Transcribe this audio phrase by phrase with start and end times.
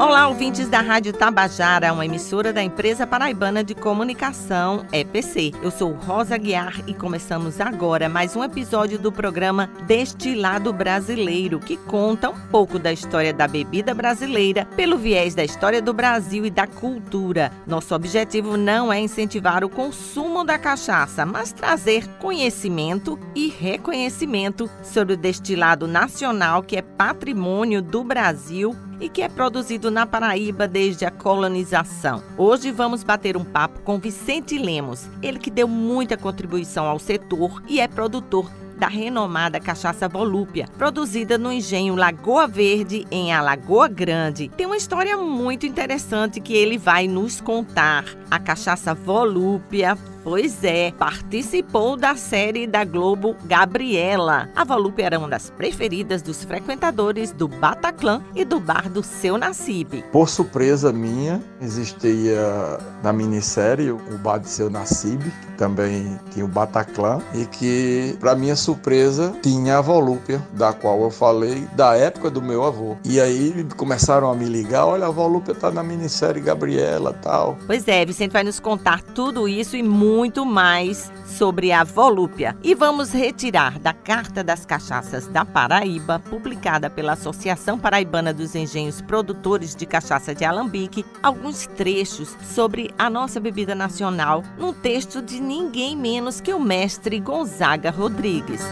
[0.00, 5.52] Olá, ouvintes da Rádio Tabajara, uma emissora da empresa paraibana de comunicação EPC.
[5.60, 11.76] Eu sou Rosa Guiar e começamos agora mais um episódio do programa Destilado Brasileiro, que
[11.76, 16.50] conta um pouco da história da bebida brasileira pelo viés da história do Brasil e
[16.50, 17.50] da cultura.
[17.66, 25.14] Nosso objetivo não é incentivar o consumo da cachaça, mas trazer conhecimento e reconhecimento sobre
[25.14, 31.04] o destilado nacional que é patrimônio do Brasil e que é produzido na Paraíba desde
[31.04, 32.22] a colonização.
[32.36, 37.62] Hoje vamos bater um papo com Vicente Lemos, ele que deu muita contribuição ao setor
[37.68, 44.48] e é produtor da renomada cachaça Volúpia, produzida no engenho Lagoa Verde, em Alagoa Grande.
[44.56, 48.04] Tem uma história muito interessante que ele vai nos contar.
[48.30, 54.50] A cachaça Volúpia Pois é, participou da série da Globo Gabriela.
[54.54, 59.38] A Volúpia era uma das preferidas dos frequentadores do Bataclan e do bar do Seu
[59.38, 60.04] Nacibe.
[60.12, 66.48] Por surpresa minha, existia na minissérie o bar do Seu Nacibe, que também tinha o
[66.48, 72.28] Bataclan, e que, para minha surpresa, tinha a Volúpia, da qual eu falei da época
[72.28, 72.98] do meu avô.
[73.02, 77.56] E aí começaram a me ligar, olha, a Volúpia tá na minissérie Gabriela tal.
[77.66, 82.56] Pois é, Vicente vai nos contar tudo isso e muito muito mais sobre a volúpia.
[82.64, 89.00] E vamos retirar da Carta das Cachaças da Paraíba, publicada pela Associação Paraibana dos Engenhos
[89.00, 95.38] Produtores de Cachaça de Alambique, alguns trechos sobre a nossa bebida nacional, num texto de
[95.38, 98.64] ninguém menos que o mestre Gonzaga Rodrigues.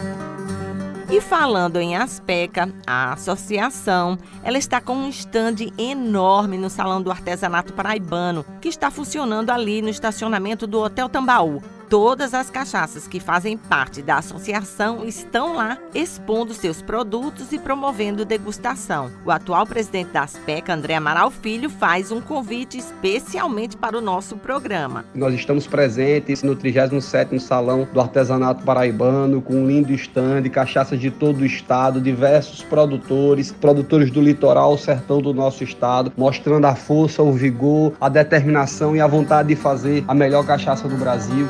[1.09, 7.09] E falando em Aspeca, a associação, ela está com um estande enorme no Salão do
[7.09, 11.63] Artesanato Paraibano, que está funcionando ali no estacionamento do Hotel Tambaú.
[11.89, 18.25] Todas as cachaças que fazem parte da associação estão lá expondo seus produtos e promovendo
[18.25, 19.09] degustação.
[19.25, 24.35] O atual presidente da Aspeca, André Amaral Filho, faz um convite especialmente para o nosso
[24.35, 25.05] programa.
[25.15, 31.09] Nós estamos presentes no 37º Salão do Artesanato Paraibano, com um lindo estande, cachaças de
[31.09, 37.23] todo o estado, diversos produtores, produtores do litoral, sertão do nosso estado, mostrando a força,
[37.23, 41.47] o vigor, a determinação e a vontade de fazer a melhor cachaça do Brasil.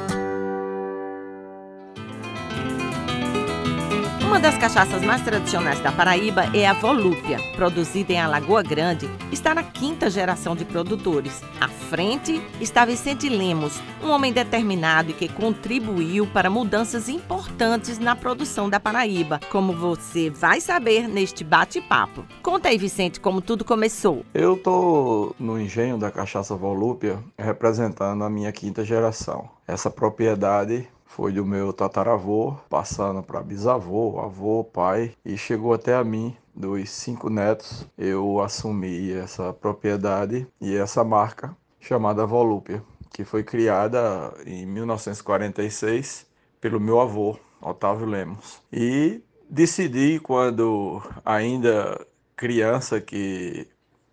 [4.37, 9.55] Uma das cachaças mais tradicionais da Paraíba é a Volúpia, produzida em Alagoa Grande, está
[9.55, 11.41] na quinta geração de produtores.
[11.59, 18.15] À frente está Vicente Lemos, um homem determinado e que contribuiu para mudanças importantes na
[18.15, 22.23] produção da Paraíba, como você vai saber neste bate-papo.
[22.43, 24.23] Conta aí, Vicente, como tudo começou.
[24.35, 29.49] Eu tô no engenho da cachaça Volúpia representando a minha quinta geração.
[29.67, 36.03] Essa propriedade foi do meu tataravô, passando para bisavô, avô, pai e chegou até a
[36.03, 36.35] mim.
[36.53, 44.33] Dos cinco netos, eu assumi essa propriedade e essa marca chamada Volúpia, que foi criada
[44.45, 46.25] em 1946
[46.59, 48.61] pelo meu avô, Otávio Lemos.
[48.73, 53.67] E decidi, quando ainda criança que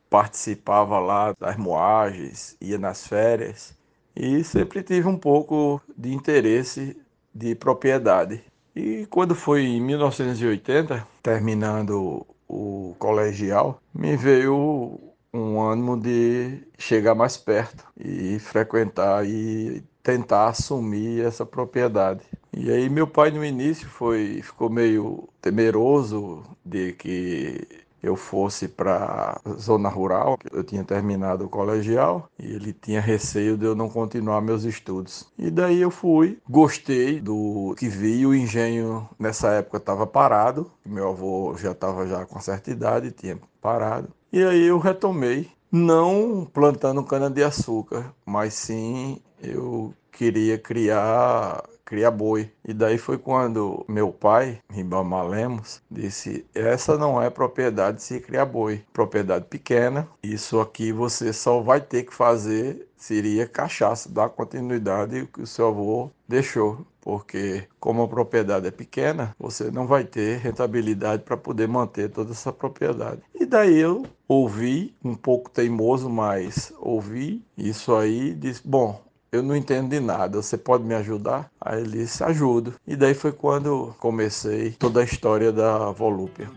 [0.09, 3.77] participava lá das moagens, ia nas férias,
[4.17, 6.97] e sempre tive um pouco de interesse
[7.35, 8.43] de propriedade.
[8.75, 14.99] E quando foi em 1980, terminando o colegial, me veio
[15.33, 22.21] um ânimo de chegar mais perto e frequentar e tentar assumir essa propriedade.
[22.53, 27.67] E aí meu pai no início foi ficou meio temeroso de que
[28.05, 33.65] eu fosse para zona rural, eu tinha terminado o colegial e ele tinha receio de
[33.65, 35.27] eu não continuar meus estudos.
[35.39, 41.09] E daí eu fui, gostei do que vi, o engenho nessa época estava parado, meu
[41.09, 44.09] avô já estava já com certa idade, tinha parado.
[44.33, 52.11] E aí eu retomei, não plantando cana de açúcar, mas sim eu queria criar cria
[52.11, 52.51] boi.
[52.65, 58.21] E daí foi quando meu pai, Ribamar Lemos, disse: essa não é propriedade de se
[58.21, 60.09] criar boi, propriedade pequena.
[60.23, 65.69] Isso aqui você só vai ter que fazer seria cachaça, dar continuidade que o seu
[65.69, 66.87] avô deixou.
[67.03, 72.33] Porque, como a propriedade é pequena, você não vai ter rentabilidade para poder manter toda
[72.33, 73.21] essa propriedade.
[73.35, 79.03] E daí eu ouvi, um pouco teimoso, mas ouvi isso aí disse: Bom,
[79.35, 81.51] eu não entendo de nada, você pode me ajudar?
[81.61, 82.75] Aí ele disse, ajudo.
[82.87, 86.49] E daí foi quando comecei toda a história da Volúpia.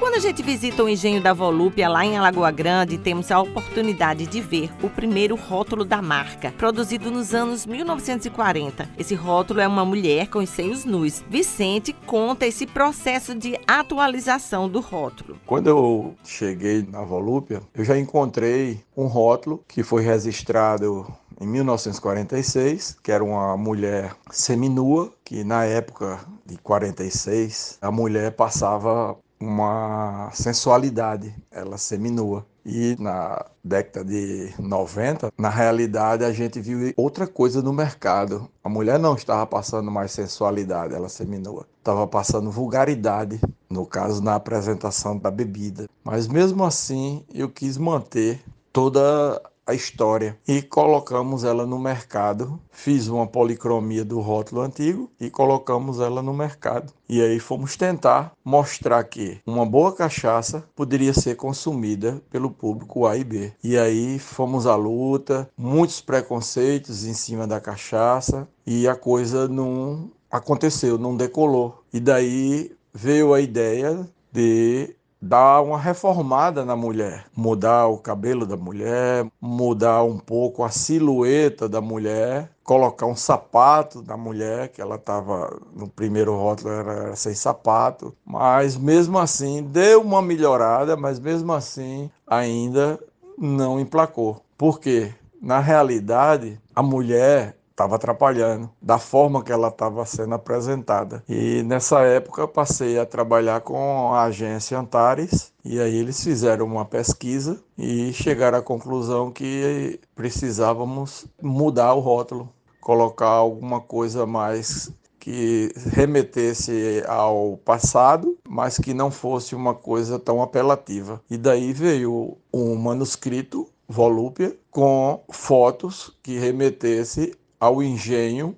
[0.00, 4.26] quando a gente visita o engenho da Volúpia lá em Alagoa Grande, temos a oportunidade
[4.26, 8.88] de ver o primeiro rótulo da marca, produzido nos anos 1940.
[8.98, 11.22] Esse rótulo é uma mulher com os seios nus.
[11.28, 15.36] Vicente conta esse processo de atualização do rótulo.
[15.46, 21.06] Quando eu cheguei na Volúpia, eu já encontrei um rótulo que foi registrado
[21.40, 29.16] em 1946, que era uma mulher seminua, que na época de 46 a mulher passava
[29.40, 32.46] uma sensualidade, ela seminua.
[32.66, 38.48] E na década de 90, na realidade, a gente viu outra coisa no mercado.
[38.62, 41.66] A mulher não estava passando mais sensualidade, ela seminua.
[41.78, 43.38] Estava passando vulgaridade,
[43.68, 45.86] no caso, na apresentação da bebida.
[46.02, 48.42] Mas mesmo assim, eu quis manter
[48.72, 52.60] toda a história e colocamos ela no mercado.
[52.70, 56.92] Fiz uma policromia do rótulo antigo e colocamos ela no mercado.
[57.08, 63.16] E aí fomos tentar mostrar que uma boa cachaça poderia ser consumida pelo público A
[63.16, 63.52] e B.
[63.62, 70.10] E aí fomos à luta, muitos preconceitos em cima da cachaça e a coisa não
[70.30, 71.82] aconteceu, não decolou.
[71.92, 78.58] E daí veio a ideia de dar uma reformada na mulher, mudar o cabelo da
[78.58, 84.96] mulher, mudar um pouco a silhueta da mulher, colocar um sapato da mulher, que ela
[84.96, 91.54] estava no primeiro rótulo era sem sapato, mas mesmo assim deu uma melhorada, mas mesmo
[91.54, 93.00] assim ainda
[93.38, 94.42] não emplacou.
[94.58, 95.14] Por quê?
[95.40, 101.22] Na realidade, a mulher estava atrapalhando da forma que ela estava sendo apresentada.
[101.28, 106.84] E nessa época passei a trabalhar com a agência Antares e aí eles fizeram uma
[106.84, 112.48] pesquisa e chegaram à conclusão que precisávamos mudar o rótulo,
[112.80, 120.42] colocar alguma coisa mais que remetesse ao passado, mas que não fosse uma coisa tão
[120.42, 121.20] apelativa.
[121.30, 128.56] E daí veio um manuscrito volúpia com fotos que remetesse ao engenho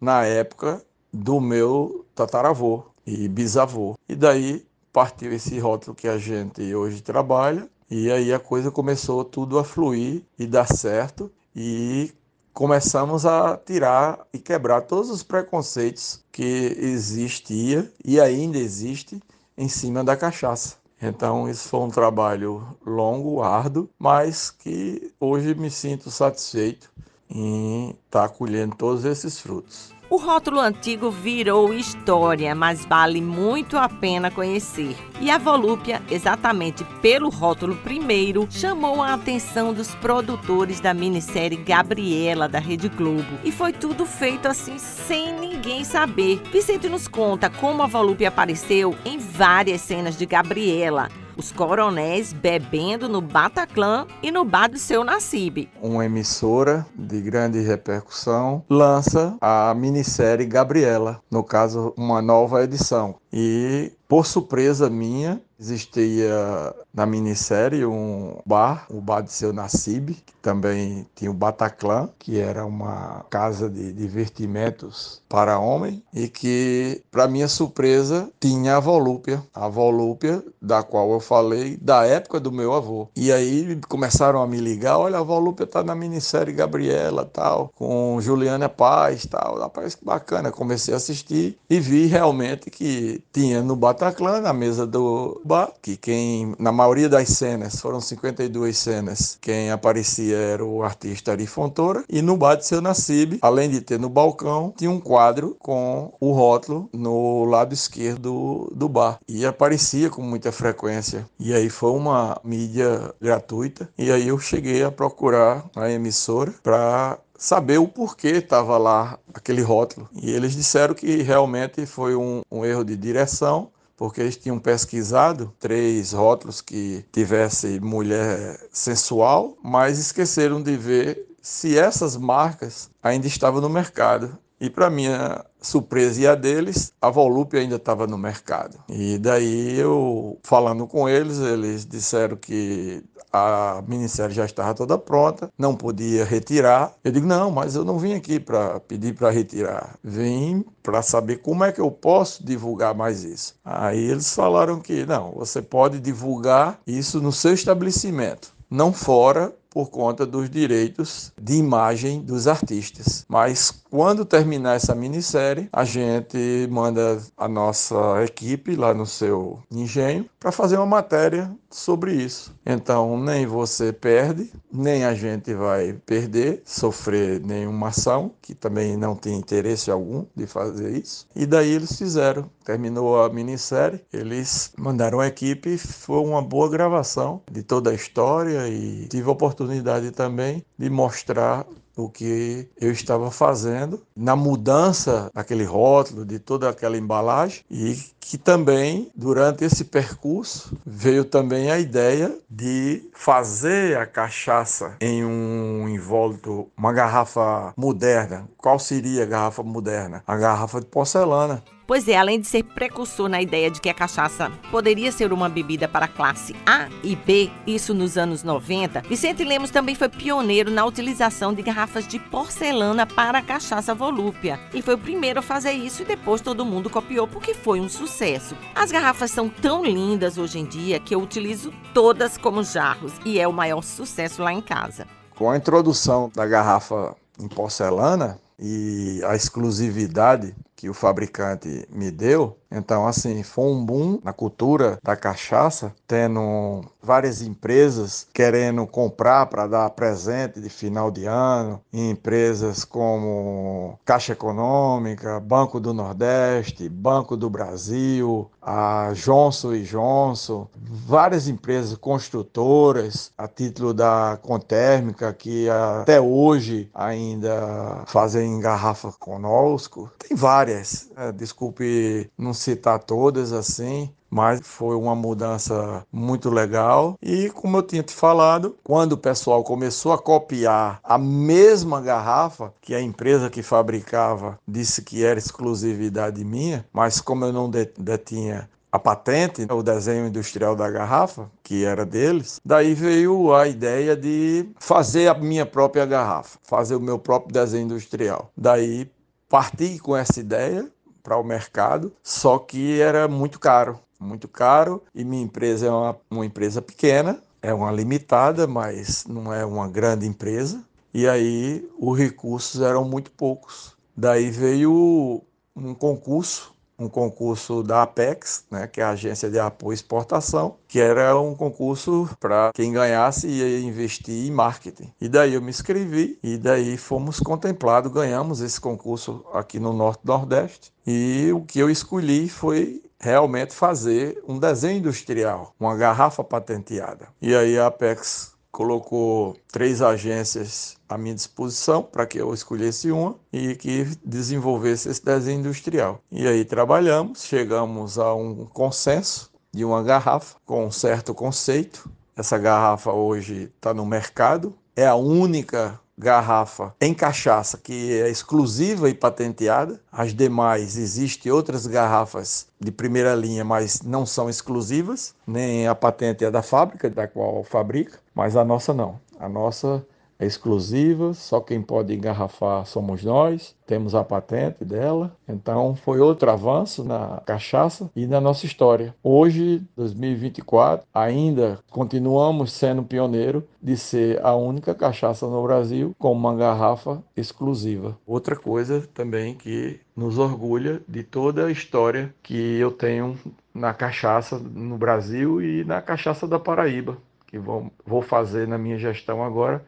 [0.00, 0.82] na época
[1.12, 3.94] do meu tataravô e bisavô.
[4.08, 9.24] E daí partiu esse rótulo que a gente hoje trabalha, e aí a coisa começou
[9.24, 12.12] tudo a fluir e dar certo, e
[12.52, 19.20] começamos a tirar e quebrar todos os preconceitos que existia e ainda existe
[19.56, 20.76] em cima da cachaça.
[21.00, 26.90] Então, isso foi um trabalho longo, árduo, mas que hoje me sinto satisfeito
[27.30, 29.96] estar tá colhendo todos esses frutos.
[30.08, 34.96] O rótulo antigo virou história, mas vale muito a pena conhecer.
[35.20, 42.48] E a Volúpia, exatamente pelo rótulo primeiro, chamou a atenção dos produtores da minissérie Gabriela
[42.48, 43.40] da Rede Globo.
[43.42, 46.40] E foi tudo feito assim sem ninguém saber.
[46.52, 53.08] Vicente nos conta como a Volúpia apareceu em várias cenas de Gabriela os coronéis bebendo
[53.08, 55.68] no Bataclan e no bar do seu Nassib.
[55.80, 63.16] Uma emissora de grande repercussão lança a minissérie Gabriela, no caso, uma nova edição.
[63.32, 70.32] E por surpresa minha, existia na minissérie um bar, o bar de seu Nassib, que
[70.40, 77.26] também tinha o Bataclan, que era uma casa de divertimentos para homem, e que, para
[77.26, 82.72] minha surpresa, tinha a Volúpia, a Volúpia da qual eu falei da época do meu
[82.74, 83.08] avô.
[83.16, 88.20] E aí começaram a me ligar, olha, a Volúpia tá na minissérie Gabriela, tal, com
[88.20, 89.58] Juliana Paz, tal.
[89.58, 90.52] Rapaz, que bacana.
[90.52, 95.96] Comecei a assistir e vi realmente que tinha no Bataclan, na mesa do bar, que
[95.96, 102.04] quem, na maioria das cenas, foram 52 cenas, quem aparecia era o artista Ari Fontoura,
[102.08, 106.12] e no bar de seu Nassib, além de ter no balcão, tinha um quadro com
[106.20, 111.28] o rótulo no lado esquerdo do bar, e aparecia com muita frequência.
[111.38, 117.18] E aí foi uma mídia gratuita, e aí eu cheguei a procurar a emissora para
[117.38, 120.08] saber o porquê estava lá aquele rótulo.
[120.14, 125.52] E eles disseram que realmente foi um, um, erro de direção, porque eles tinham pesquisado
[125.58, 133.60] três rótulos que tivesse mulher sensual, mas esqueceram de ver se essas marcas ainda estavam
[133.60, 134.36] no mercado.
[134.60, 138.78] E para minha surpresa e a deles, a Volúpia ainda estava no mercado.
[138.88, 145.50] E daí eu falando com eles, eles disseram que a minissérie já estava toda pronta,
[145.58, 146.94] não podia retirar.
[147.04, 149.96] Eu digo: "Não, mas eu não vim aqui para pedir para retirar.
[150.02, 153.54] Vim para saber como é que eu posso divulgar mais isso".
[153.64, 159.90] Aí eles falaram que não, você pode divulgar isso no seu estabelecimento, não fora por
[159.90, 163.26] conta dos direitos de imagem dos artistas.
[163.28, 170.24] Mas quando terminar essa minissérie, a gente manda a nossa equipe lá no seu engenho
[170.40, 172.54] para fazer uma matéria sobre isso.
[172.64, 179.14] Então, nem você perde, nem a gente vai perder, sofrer nenhuma ação, que também não
[179.14, 181.26] tem interesse algum de fazer isso.
[181.36, 182.50] E daí eles fizeram.
[182.64, 188.66] Terminou a minissérie, eles mandaram a equipe, foi uma boa gravação de toda a história
[188.68, 189.65] e tive a oportunidade
[190.12, 196.96] também de mostrar o que eu estava fazendo na mudança daquele rótulo, de toda aquela
[196.96, 204.96] embalagem e que também durante esse percurso veio também a ideia de fazer a cachaça
[205.00, 208.46] em um invólucro, uma garrafa moderna.
[208.58, 210.22] Qual seria a garrafa moderna?
[210.26, 211.62] A garrafa de porcelana.
[211.86, 215.48] Pois é, além de ser precursor na ideia de que a cachaça poderia ser uma
[215.48, 220.68] bebida para classe A e B, isso nos anos 90, Vicente Lemos também foi pioneiro
[220.68, 224.58] na utilização de garrafas de porcelana para a cachaça volúpia.
[224.74, 227.88] E foi o primeiro a fazer isso e depois todo mundo copiou porque foi um
[227.88, 228.56] sucesso.
[228.74, 233.38] As garrafas são tão lindas hoje em dia que eu utilizo todas como jarros e
[233.38, 235.06] é o maior sucesso lá em casa.
[235.36, 242.58] Com a introdução da garrafa em porcelana e a exclusividade que o fabricante me deu.
[242.70, 249.66] Então, assim, foi um boom na cultura da cachaça, tendo várias empresas querendo comprar para
[249.66, 257.48] dar presente de final de ano, empresas como Caixa Econômica, Banco do Nordeste, Banco do
[257.48, 268.02] Brasil, a Johnson Johnson, várias empresas construtoras a título da Contérmica que até hoje ainda
[268.06, 270.10] fazem garrafa conosco.
[270.18, 277.16] Tem várias várias, é, desculpe não citar todas assim, mas foi uma mudança muito legal.
[277.22, 282.72] E como eu tinha te falado, quando o pessoal começou a copiar a mesma garrafa
[282.80, 288.68] que a empresa que fabricava disse que era exclusividade minha, mas como eu não detinha
[288.90, 294.70] a patente, o desenho industrial da garrafa, que era deles, daí veio a ideia de
[294.78, 298.50] fazer a minha própria garrafa, fazer o meu próprio desenho industrial.
[298.56, 299.10] Daí
[299.48, 300.90] parti com essa ideia
[301.26, 306.16] para o mercado, só que era muito caro, muito caro e minha empresa é uma,
[306.30, 310.84] uma empresa pequena, é uma limitada, mas não é uma grande empresa.
[311.12, 313.96] E aí os recursos eram muito poucos.
[314.16, 315.42] Daí veio
[315.74, 320.76] um concurso um concurso da Apex, né, que é a agência de apoio à exportação,
[320.88, 325.12] que era um concurso para quem ganhasse ia investir em marketing.
[325.20, 330.20] E daí eu me inscrevi e daí fomos contemplados, ganhamos esse concurso aqui no Norte
[330.24, 330.92] Nordeste.
[331.06, 337.28] E o que eu escolhi foi realmente fazer um desenho industrial, uma garrafa patenteada.
[337.40, 343.34] E aí a Apex colocou três agências à minha disposição para que eu escolhesse uma
[343.50, 346.20] e que desenvolvesse esse desenho industrial.
[346.30, 352.06] E aí trabalhamos, chegamos a um consenso de uma garrafa com um certo conceito.
[352.36, 359.08] Essa garrafa hoje está no mercado, é a única garrafa em cachaça que é exclusiva
[359.08, 360.00] e patenteada.
[360.10, 366.44] As demais existem outras garrafas de primeira linha, mas não são exclusivas, nem a patente
[366.44, 369.20] é da fábrica da qual fabrica, mas a nossa não.
[369.38, 370.04] A nossa
[370.38, 375.34] exclusiva, só quem pode engarrafar somos nós, temos a patente dela.
[375.48, 379.14] Então foi outro avanço na cachaça e na nossa história.
[379.22, 386.54] Hoje, 2024, ainda continuamos sendo pioneiro de ser a única cachaça no Brasil com uma
[386.54, 388.18] garrafa exclusiva.
[388.26, 393.38] Outra coisa também que nos orgulha de toda a história que eu tenho
[393.72, 398.98] na cachaça no Brasil e na cachaça da Paraíba, que vou, vou fazer na minha
[398.98, 399.84] gestão agora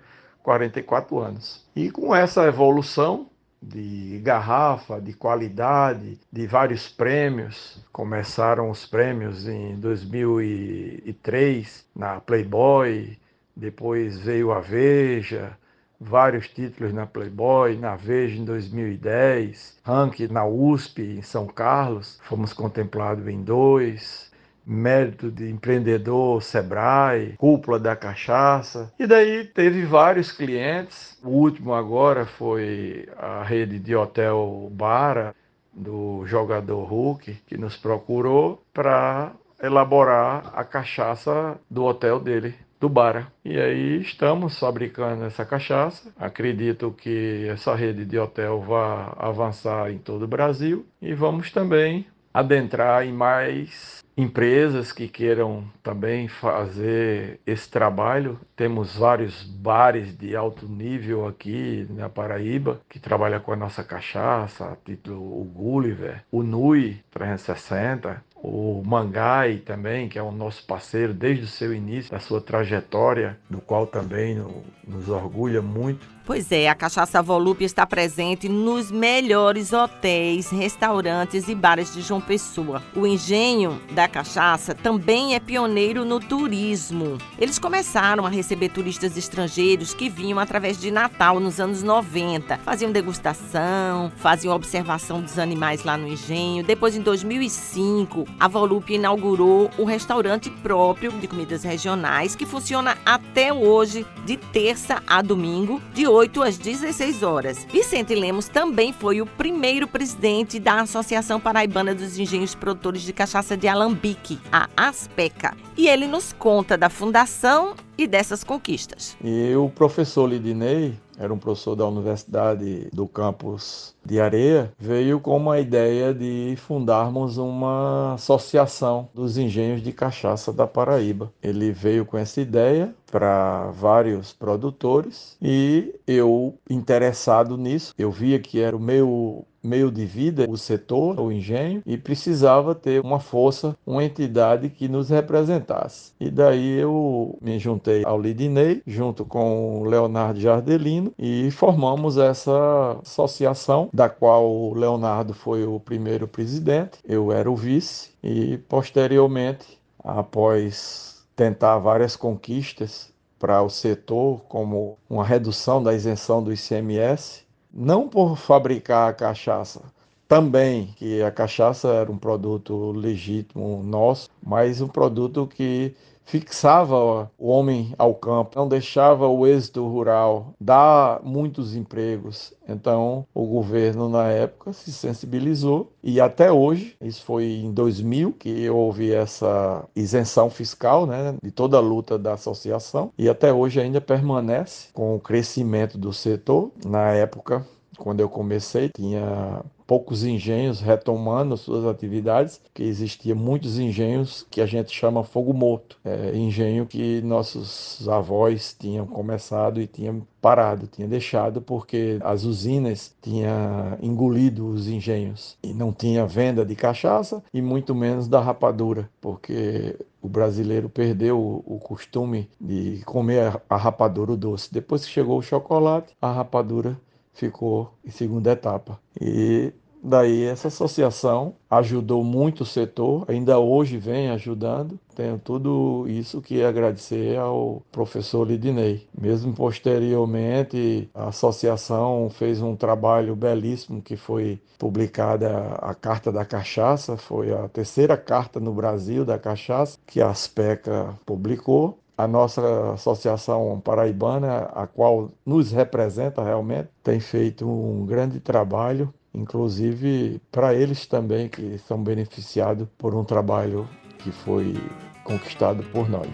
[0.49, 1.63] 44 anos.
[1.77, 3.29] E com essa evolução
[3.61, 13.19] de garrafa, de qualidade, de vários prêmios, começaram os prêmios em 2003 na Playboy,
[13.55, 15.53] depois veio a Veja,
[16.01, 22.55] vários títulos na Playboy, na Veja em 2010, ranking na USP em São Carlos, fomos
[22.55, 24.28] contemplados em dois,
[24.69, 28.93] mérito de empreendedor Sebrae, cúpula da cachaça.
[28.99, 31.19] E daí teve vários clientes.
[31.25, 35.35] O último agora foi a rede de hotel Bara
[35.73, 39.33] do jogador Hulk, que nos procurou para
[39.63, 43.27] elaborar a cachaça do hotel dele, do Bara.
[43.45, 46.13] E aí estamos fabricando essa cachaça.
[46.17, 52.07] Acredito que essa rede de hotel vai avançar em todo o Brasil e vamos também
[52.33, 58.39] adentrar em mais empresas que queiram também fazer esse trabalho.
[58.57, 64.65] Temos vários bares de alto nível aqui na Paraíba que trabalham com a nossa cachaça,
[64.65, 71.13] a título o Gulliver, o Nui 360, o Mangai também, que é o nosso parceiro
[71.15, 74.45] desde o seu início, da sua trajetória, do qual também
[74.87, 76.18] nos orgulha muito.
[76.29, 82.21] Pois é, a Cachaça Volúpia está presente nos melhores hotéis, restaurantes e bares de João
[82.21, 82.83] Pessoa.
[82.95, 87.17] O engenho da cachaça também é pioneiro no turismo.
[87.39, 92.59] Eles começaram a receber turistas estrangeiros que vinham através de Natal nos anos 90.
[92.59, 96.63] Faziam degustação, faziam observação dos animais lá no engenho.
[96.63, 103.51] Depois, em 2005, a Volúpia inaugurou um restaurante próprio de comidas regionais que funciona até
[103.51, 107.65] hoje, de terça a domingo, de 8 às 16 horas.
[107.71, 113.57] Vicente Lemos também foi o primeiro presidente da Associação Paraibana dos Engenhos Produtores de Cachaça
[113.57, 115.57] de Alambique, a ASPECA.
[115.77, 119.17] E ele nos conta da fundação e dessas conquistas.
[119.23, 125.37] E o professor Lidinei, era um professor da Universidade do campus de Areia, veio com
[125.37, 131.33] uma ideia de fundarmos uma associação dos engenhos de cachaça da Paraíba.
[131.43, 138.61] Ele veio com essa ideia para vários produtores e eu interessado nisso, eu via que
[138.61, 143.77] era o meu meio de vida, o setor, o engenho, e precisava ter uma força,
[143.87, 146.13] uma entidade que nos representasse.
[146.21, 152.99] E daí eu me juntei ao Lidinei, junto com o Leonardo Jardelino, e formamos essa
[153.03, 159.79] associação, da qual o Leonardo foi o primeiro presidente, eu era o vice, e posteriormente,
[160.03, 168.09] após tentar várias conquistas para o setor, como uma redução da isenção do ICMS, não
[168.09, 169.83] por fabricar a cachaça,
[170.27, 175.95] também que a cachaça era um produto legítimo nosso, mas um produto que
[176.29, 182.53] fixava o homem ao campo, não deixava o êxito rural, dá muitos empregos.
[182.69, 188.69] Então, o governo na época se sensibilizou e até hoje, isso foi em 2000 que
[188.69, 194.01] houve essa isenção fiscal, né, de toda a luta da associação e até hoje ainda
[194.01, 196.71] permanece com o crescimento do setor.
[196.85, 197.67] Na época,
[197.99, 204.67] quando eu comecei, tinha poucos engenhos retomando suas atividades, que existia muitos engenhos que a
[204.67, 211.09] gente chama fogo morto, é, engenho que nossos avós tinham começado e tinham parado, tinham
[211.09, 217.63] deixado porque as usinas tinham engolido os engenhos e não tinha venda de cachaça e
[217.63, 224.73] muito menos da rapadura, porque o brasileiro perdeu o costume de comer a rapadura doce.
[224.73, 226.99] Depois que chegou o chocolate, a rapadura
[227.39, 228.99] ficou em segunda etapa.
[229.21, 229.73] E
[230.03, 234.99] daí essa associação ajudou muito o setor, ainda hoje vem ajudando.
[235.15, 239.07] Tenho tudo isso que agradecer ao professor Lidinei.
[239.17, 247.17] Mesmo posteriormente, a associação fez um trabalho belíssimo que foi publicada a Carta da Cachaça,
[247.17, 253.81] foi a terceira carta no Brasil da cachaça que a Aspeca publicou a nossa associação
[253.81, 261.49] paraibana, a qual nos representa realmente, tem feito um grande trabalho, inclusive para eles também
[261.49, 264.75] que são beneficiados por um trabalho que foi
[265.23, 266.27] conquistado por nós.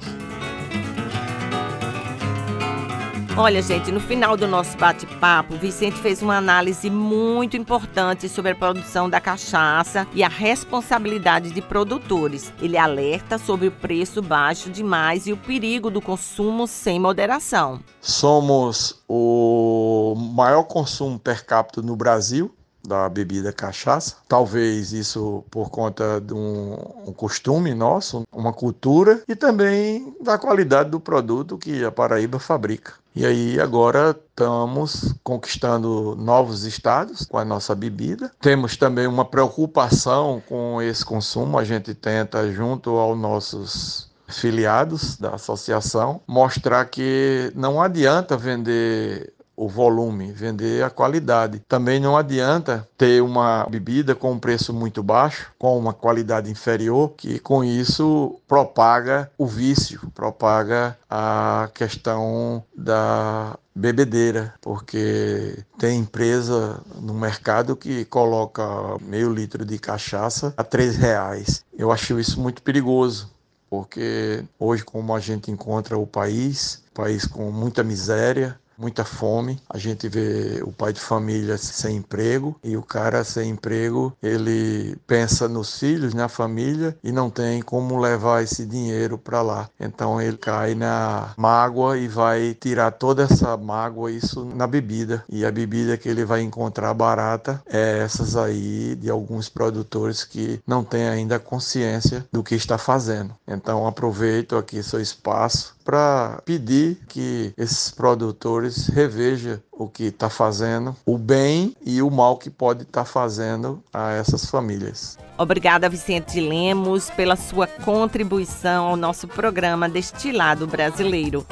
[3.36, 8.54] Olha, gente, no final do nosso bate-papo, Vicente fez uma análise muito importante sobre a
[8.54, 12.52] produção da cachaça e a responsabilidade de produtores.
[12.62, 17.80] Ele alerta sobre o preço baixo demais e o perigo do consumo sem moderação.
[18.00, 22.54] Somos o maior consumo per capita no Brasil
[22.86, 24.16] da bebida cachaça.
[24.28, 30.90] Talvez isso por conta de um, um, costume nosso, uma cultura e também da qualidade
[30.90, 32.92] do produto que a Paraíba fabrica.
[33.16, 38.30] E aí agora estamos conquistando novos estados com a nossa bebida.
[38.40, 41.56] Temos também uma preocupação com esse consumo.
[41.56, 49.68] A gente tenta, junto aos nossos filiados da associação, mostrar que não adianta vender o
[49.68, 51.62] volume, vender a qualidade.
[51.68, 57.12] Também não adianta ter uma bebida com um preço muito baixo, com uma qualidade inferior,
[57.16, 67.12] que com isso propaga o vício, propaga a questão da bebedeira, porque tem empresa no
[67.12, 68.62] mercado que coloca
[69.00, 71.64] meio litro de cachaça a três reais.
[71.76, 73.30] Eu acho isso muito perigoso,
[73.68, 79.60] porque hoje como a gente encontra o país, país com muita miséria, muita fome.
[79.68, 84.96] A gente vê o pai de família sem emprego e o cara sem emprego, ele
[85.06, 89.68] pensa nos filhos, na família e não tem como levar esse dinheiro para lá.
[89.78, 95.24] Então ele cai na mágoa e vai tirar toda essa mágoa isso na bebida.
[95.28, 100.60] E a bebida que ele vai encontrar barata é essas aí de alguns produtores que
[100.66, 103.34] não têm ainda consciência do que está fazendo.
[103.46, 110.96] Então aproveito aqui seu espaço para pedir que esses produtores revejam o que está fazendo,
[111.04, 115.18] o bem e o mal que pode estar tá fazendo a essas famílias.
[115.36, 121.44] Obrigada, Vicente Lemos, pela sua contribuição ao nosso programa Destilado Brasileiro.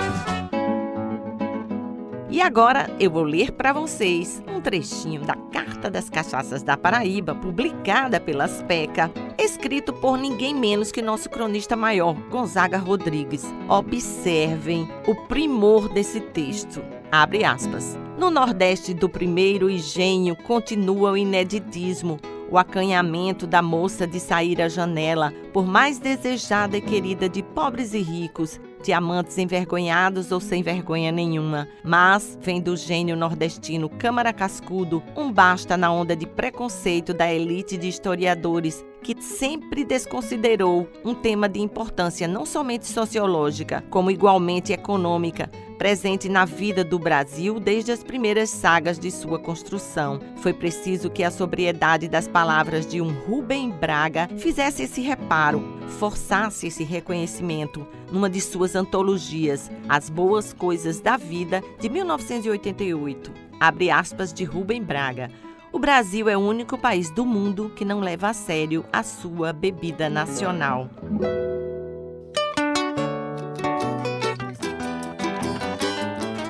[2.33, 7.35] E agora eu vou ler para vocês um trechinho da Carta das Cachaças da Paraíba,
[7.35, 13.45] publicada pela SPECA, escrito por ninguém menos que nosso cronista maior, Gonzaga Rodrigues.
[13.69, 16.83] Observem o primor desse texto.
[17.13, 17.99] Abre aspas.
[18.17, 22.19] No Nordeste do primeiro engenho continua o ineditismo,
[22.51, 27.93] o acanhamento da moça de sair à janela, por mais desejada e querida de pobres
[27.93, 31.69] e ricos, diamantes envergonhados ou sem vergonha nenhuma.
[31.85, 37.77] Mas vem do gênio nordestino Câmara Cascudo um basta na onda de preconceito da elite
[37.77, 45.51] de historiadores que sempre desconsiderou um tema de importância não somente sociológica, como igualmente econômica,
[45.77, 50.21] presente na vida do Brasil desde as primeiras sagas de sua construção.
[50.37, 55.61] Foi preciso que a sobriedade das palavras de um Rubem Braga fizesse esse reparo,
[55.99, 63.33] forçasse esse reconhecimento numa de suas antologias, As Boas Coisas da Vida, de 1988.
[63.59, 65.31] Abre aspas de Rubem Braga.
[65.73, 69.53] O Brasil é o único país do mundo que não leva a sério a sua
[69.53, 70.91] bebida nacional.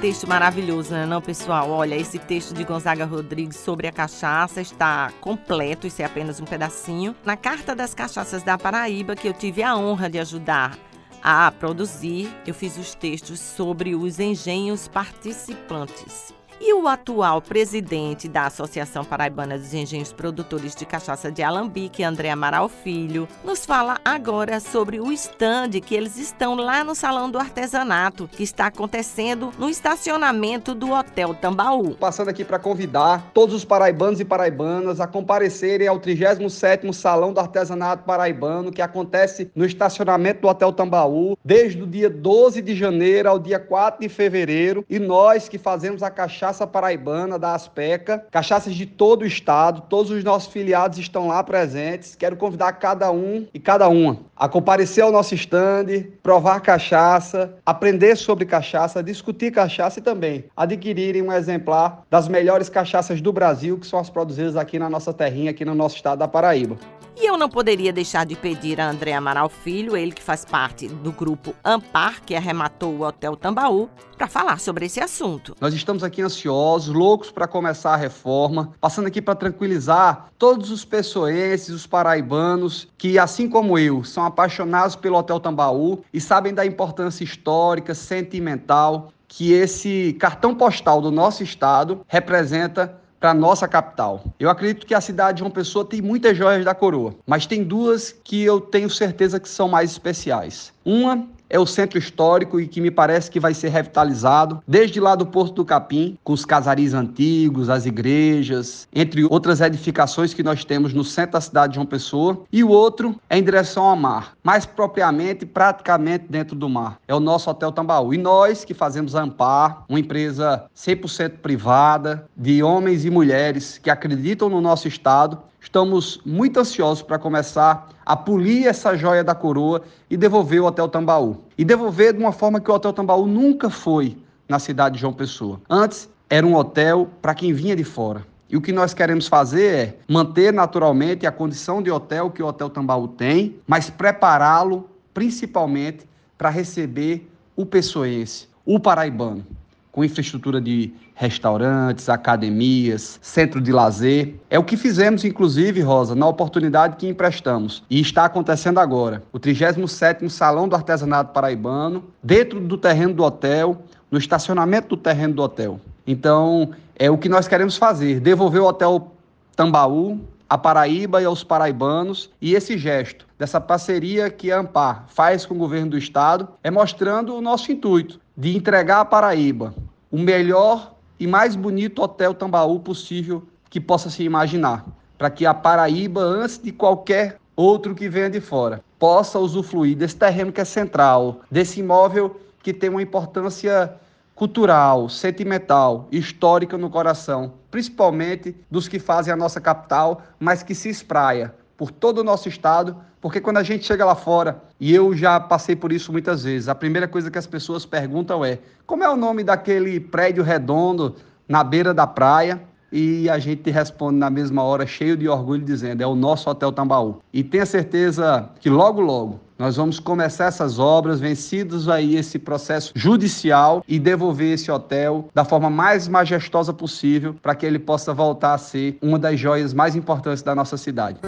[0.01, 1.71] texto maravilhoso, né, não, pessoal?
[1.71, 6.45] Olha, esse texto de Gonzaga Rodrigues sobre a cachaça está completo, isso é apenas um
[6.45, 7.15] pedacinho.
[7.25, 10.77] Na Carta das Cachaças da Paraíba, que eu tive a honra de ajudar
[11.23, 16.35] a produzir, eu fiz os textos sobre os engenhos participantes.
[16.65, 22.31] E o atual presidente da Associação Paraibana dos Engenhos Produtores de Cachaça de Alambique, André
[22.31, 27.37] Amaral Filho, nos fala agora sobre o stand que eles estão lá no Salão do
[27.37, 31.97] Artesanato, que está acontecendo no estacionamento do Hotel Tambaú.
[31.97, 37.41] Passando aqui para convidar todos os paraibanos e paraibanas a comparecerem ao 37º Salão do
[37.41, 43.29] Artesanato Paraibano, que acontece no estacionamento do Hotel Tambaú, desde o dia 12 de janeiro
[43.29, 48.27] ao dia 4 de fevereiro, e nós que fazemos a cachaça Cachaça Paraibana da Aspeca,
[48.31, 52.15] cachaças de todo o estado, todos os nossos filiados estão lá presentes.
[52.15, 58.17] Quero convidar cada um e cada uma a comparecer ao nosso estande, provar cachaça, aprender
[58.17, 63.87] sobre cachaça, discutir cachaça e também adquirirem um exemplar das melhores cachaças do Brasil, que
[63.87, 66.77] são as produzidas aqui na nossa terrinha, aqui no nosso estado da Paraíba.
[67.17, 70.89] E eu não poderia deixar de pedir a André Amaral Filho, ele que faz parte
[70.89, 75.55] do grupo Ampar, que arrematou o Hotel Tambaú, para falar sobre esse assunto.
[75.61, 80.85] Nós estamos aqui ansiosos, loucos para começar a reforma, passando aqui para tranquilizar todos os
[80.85, 86.65] pessoenses, os paraibanos, que assim como eu, são apaixonados pelo Hotel Tambaú e sabem da
[86.65, 94.25] importância histórica, sentimental que esse cartão postal do nosso estado representa para nossa capital.
[94.37, 97.63] Eu acredito que a cidade de João Pessoa tem muitas joias da coroa, mas tem
[97.63, 100.73] duas que eu tenho certeza que são mais especiais.
[100.85, 105.15] Uma é o centro histórico e que me parece que vai ser revitalizado, desde lá
[105.15, 110.65] do Porto do Capim, com os casaris antigos, as igrejas, entre outras edificações que nós
[110.65, 113.97] temos no centro da cidade de João Pessoa, e o outro é em direção ao
[113.97, 116.99] mar, mais propriamente, praticamente dentro do mar.
[117.07, 118.15] É o nosso Hotel Tambaú.
[118.15, 123.91] E nós que fazemos a Ampar, uma empresa 100% privada, de homens e mulheres que
[123.91, 129.83] acreditam no nosso estado, Estamos muito ansiosos para começar a polir essa joia da coroa
[130.11, 131.45] e devolver o Hotel Tambaú.
[131.57, 135.13] E devolver de uma forma que o Hotel Tambaú nunca foi na cidade de João
[135.13, 135.61] Pessoa.
[135.71, 138.27] Antes, era um hotel para quem vinha de fora.
[138.51, 142.47] E o que nós queremos fazer é manter naturalmente a condição de hotel que o
[142.47, 149.47] Hotel Tambaú tem, mas prepará-lo principalmente para receber o pessoense, o paraibano
[149.93, 154.37] com infraestrutura de restaurantes, academias, centro de lazer.
[154.49, 157.85] É o que fizemos, inclusive, Rosa, na oportunidade que emprestamos.
[157.91, 159.23] E está acontecendo agora.
[159.31, 165.35] O 37º Salão do Artesanato Paraibano, dentro do terreno do hotel, no estacionamento do terreno
[165.35, 165.79] do hotel.
[166.07, 169.13] Então, é o que nós queremos fazer, devolver o Hotel
[169.55, 170.19] Tambaú
[170.53, 175.55] a Paraíba e aos paraibanos, e esse gesto dessa parceria que a Ampar faz com
[175.55, 179.75] o governo do estado é mostrando o nosso intuito de entregar à Paraíba
[180.11, 184.85] o melhor e mais bonito hotel Tambaú possível que possa se imaginar,
[185.17, 190.17] para que a Paraíba, antes de qualquer outro que venha de fora, possa usufruir desse
[190.17, 193.95] terreno que é central, desse imóvel que tem uma importância
[194.35, 200.89] cultural, sentimental, histórica no coração, principalmente dos que fazem a nossa capital, mas que se
[200.89, 205.17] espraia por todo o nosso estado, porque quando a gente chega lá fora, e eu
[205.17, 209.03] já passei por isso muitas vezes, a primeira coisa que as pessoas perguntam é: como
[209.03, 211.17] é o nome daquele prédio redondo
[211.49, 212.63] na beira da praia?
[212.93, 216.71] e a gente responde na mesma hora, cheio de orgulho, dizendo: é o nosso Hotel
[216.71, 217.21] Tambaú.
[217.33, 222.93] E tenha certeza que logo, logo, nós vamos começar essas obras, vencidos aí esse processo
[222.95, 228.55] judicial e devolver esse hotel da forma mais majestosa possível para que ele possa voltar
[228.55, 231.21] a ser uma das joias mais importantes da nossa cidade.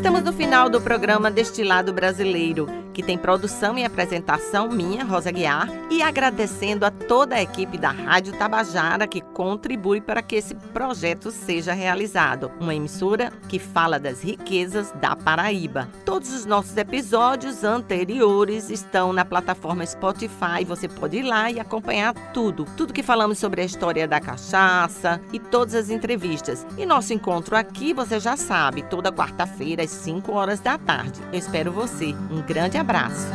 [0.00, 5.68] Estamos no final do programa Destilado Brasileiro, que tem produção e apresentação minha, Rosa Guiar,
[5.90, 11.30] e agradecendo a toda a equipe da Rádio Tabajara que contribui para que esse projeto
[11.30, 12.50] seja realizado.
[12.60, 15.88] Uma emissora que fala das riquezas da Paraíba.
[16.04, 20.64] Todos os nossos episódios anteriores estão na plataforma Spotify.
[20.66, 22.64] Você pode ir lá e acompanhar tudo.
[22.76, 26.66] Tudo que falamos sobre a história da cachaça e todas as entrevistas.
[26.76, 31.20] E nosso encontro aqui, você já sabe, toda quarta-feira às 5 horas da tarde.
[31.32, 32.14] Eu espero você.
[32.30, 33.28] Um grande abraço!